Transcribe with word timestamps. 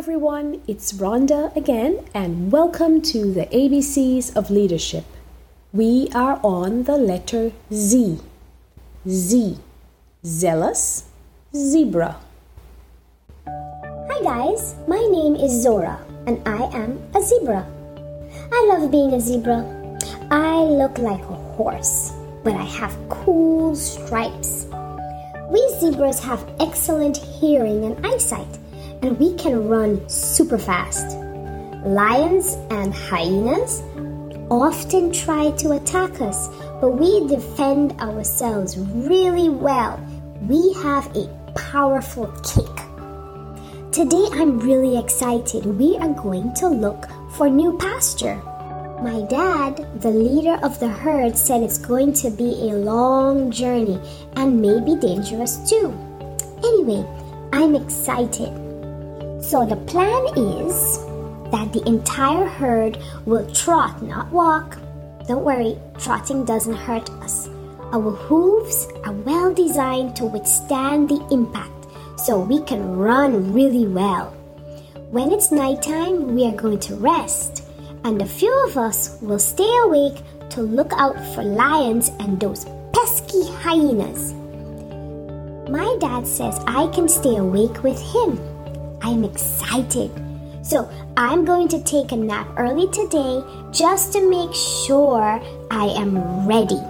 everyone, 0.00 0.62
it's 0.66 0.94
Rhonda 0.94 1.54
again, 1.54 2.02
and 2.14 2.50
welcome 2.50 3.02
to 3.02 3.34
the 3.34 3.44
ABCs 3.52 4.34
of 4.34 4.50
Leadership. 4.50 5.04
We 5.74 6.08
are 6.14 6.40
on 6.42 6.84
the 6.84 6.96
letter 6.96 7.52
Z. 7.70 8.18
Z. 9.06 9.58
Zealous, 10.24 11.04
zebra. 11.54 12.16
Hi 13.46 14.22
guys, 14.22 14.74
my 14.88 15.06
name 15.12 15.36
is 15.36 15.62
Zora, 15.62 16.00
and 16.26 16.40
I 16.48 16.62
am 16.74 16.98
a 17.14 17.20
zebra. 17.20 17.66
I 18.50 18.66
love 18.72 18.90
being 18.90 19.12
a 19.12 19.20
zebra. 19.20 19.60
I 20.30 20.62
look 20.62 20.96
like 20.96 21.20
a 21.24 21.40
horse, 21.60 22.14
but 22.42 22.54
I 22.54 22.64
have 22.80 22.96
cool 23.10 23.76
stripes. 23.76 24.66
We 25.50 25.60
zebras 25.78 26.20
have 26.20 26.48
excellent 26.58 27.18
hearing 27.18 27.84
and 27.84 28.06
eyesight 28.06 28.59
and 29.02 29.18
we 29.18 29.34
can 29.34 29.68
run 29.68 30.08
super 30.08 30.58
fast. 30.58 31.16
Lions 31.84 32.56
and 32.70 32.94
hyenas 32.94 33.82
often 34.50 35.12
try 35.12 35.50
to 35.52 35.72
attack 35.72 36.20
us, 36.20 36.48
but 36.80 36.90
we 36.98 37.26
defend 37.26 37.92
ourselves 38.00 38.76
really 38.78 39.48
well. 39.48 39.98
We 40.46 40.72
have 40.82 41.14
a 41.16 41.28
powerful 41.54 42.26
kick. 42.42 42.66
Today 43.92 44.26
I'm 44.32 44.60
really 44.60 44.98
excited. 44.98 45.64
We 45.66 45.96
are 45.96 46.12
going 46.12 46.54
to 46.54 46.68
look 46.68 47.06
for 47.32 47.48
new 47.48 47.78
pasture. 47.78 48.36
My 49.02 49.22
dad, 49.30 50.00
the 50.02 50.10
leader 50.10 50.58
of 50.62 50.78
the 50.78 50.88
herd, 50.88 51.36
said 51.36 51.62
it's 51.62 51.78
going 51.78 52.12
to 52.14 52.30
be 52.30 52.68
a 52.70 52.74
long 52.74 53.50
journey 53.50 53.98
and 54.36 54.60
maybe 54.60 54.94
dangerous 54.94 55.56
too. 55.68 55.96
Anyway, 56.62 57.06
I'm 57.52 57.74
excited. 57.74 58.69
So 59.40 59.64
the 59.64 59.76
plan 59.76 60.22
is 60.36 60.98
that 61.50 61.72
the 61.72 61.82
entire 61.86 62.44
herd 62.44 62.98
will 63.24 63.50
trot, 63.52 64.02
not 64.02 64.30
walk. 64.30 64.76
Don't 65.26 65.44
worry, 65.44 65.78
trotting 65.98 66.44
doesn't 66.44 66.74
hurt 66.74 67.08
us. 67.22 67.48
Our 67.92 68.12
hooves 68.12 68.86
are 69.04 69.12
well 69.12 69.52
designed 69.52 70.14
to 70.16 70.26
withstand 70.26 71.08
the 71.08 71.26
impact, 71.32 71.86
so 72.16 72.38
we 72.38 72.60
can 72.62 72.96
run 72.96 73.52
really 73.52 73.86
well. 73.86 74.30
When 75.10 75.32
it's 75.32 75.50
nighttime, 75.50 76.34
we 76.34 76.46
are 76.46 76.54
going 76.54 76.78
to 76.80 76.94
rest, 76.96 77.64
and 78.04 78.20
a 78.20 78.26
few 78.26 78.52
of 78.66 78.76
us 78.76 79.18
will 79.22 79.40
stay 79.40 79.74
awake 79.84 80.22
to 80.50 80.60
look 80.60 80.92
out 80.92 81.18
for 81.34 81.42
lions 81.42 82.10
and 82.20 82.38
those 82.38 82.66
pesky 82.92 83.50
hyenas. 83.50 84.34
My 85.68 85.96
dad 85.98 86.26
says 86.26 86.60
I 86.66 86.88
can 86.88 87.08
stay 87.08 87.36
awake 87.36 87.82
with 87.82 88.00
him 88.00 88.38
I'm 89.02 89.24
excited. 89.24 90.10
So 90.62 90.90
I'm 91.16 91.44
going 91.44 91.68
to 91.68 91.82
take 91.82 92.12
a 92.12 92.16
nap 92.16 92.48
early 92.56 92.88
today 92.90 93.42
just 93.70 94.12
to 94.12 94.28
make 94.28 94.54
sure 94.54 95.40
I 95.70 95.86
am 95.86 96.46
ready. 96.46 96.80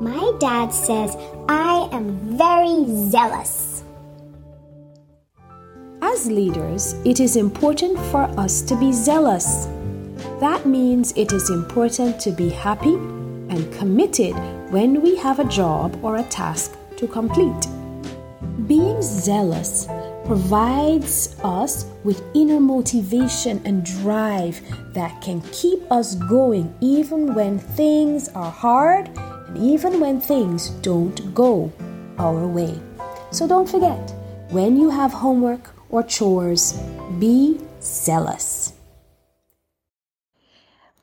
My 0.00 0.32
dad 0.40 0.72
says 0.72 1.16
I 1.48 1.88
am 1.92 2.38
very 2.38 2.84
zealous. 3.10 3.84
As 6.00 6.30
leaders, 6.30 6.94
it 7.04 7.20
is 7.20 7.36
important 7.36 7.98
for 8.10 8.22
us 8.40 8.62
to 8.62 8.74
be 8.76 8.90
zealous. 8.90 9.66
That 10.40 10.64
means 10.64 11.12
it 11.12 11.32
is 11.32 11.50
important 11.50 12.18
to 12.20 12.30
be 12.30 12.48
happy 12.48 12.94
and 12.94 13.70
committed 13.74 14.34
when 14.72 15.02
we 15.02 15.16
have 15.16 15.38
a 15.38 15.44
job 15.44 16.02
or 16.02 16.16
a 16.16 16.22
task 16.24 16.76
to 16.96 17.06
complete. 17.06 17.66
Being 18.66 19.02
zealous 19.02 19.86
provides 20.24 21.36
us 21.42 21.86
with 22.04 22.22
inner 22.34 22.60
motivation 22.60 23.60
and 23.64 23.84
drive 23.84 24.60
that 24.92 25.20
can 25.20 25.40
keep 25.52 25.80
us 25.90 26.14
going 26.14 26.74
even 26.80 27.34
when 27.34 27.58
things 27.58 28.28
are 28.30 28.50
hard 28.50 29.08
and 29.48 29.58
even 29.58 30.00
when 30.00 30.20
things 30.20 30.70
don't 30.82 31.34
go 31.34 31.72
our 32.18 32.46
way. 32.46 32.78
So 33.30 33.46
don't 33.46 33.68
forget, 33.68 34.14
when 34.50 34.76
you 34.76 34.90
have 34.90 35.12
homework 35.12 35.70
or 35.90 36.02
chores, 36.02 36.78
be 37.18 37.60
zealous. 37.80 38.74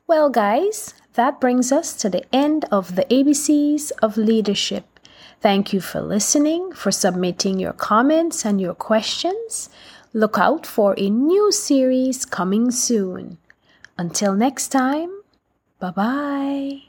Well, 0.06 0.30
guys, 0.30 0.94
that 1.14 1.40
brings 1.40 1.72
us 1.72 1.94
to 2.00 2.08
the 2.08 2.24
end 2.32 2.64
of 2.70 2.94
the 2.94 3.04
ABCs 3.04 3.92
of 4.00 4.16
leadership. 4.16 4.97
Thank 5.40 5.72
you 5.72 5.80
for 5.80 6.00
listening, 6.00 6.72
for 6.72 6.90
submitting 6.90 7.60
your 7.60 7.72
comments 7.72 8.44
and 8.44 8.60
your 8.60 8.74
questions. 8.74 9.70
Look 10.12 10.36
out 10.38 10.66
for 10.66 10.94
a 10.98 11.08
new 11.08 11.52
series 11.52 12.24
coming 12.24 12.70
soon. 12.70 13.38
Until 13.96 14.34
next 14.34 14.68
time, 14.68 15.10
bye 15.78 15.90
bye. 15.90 16.87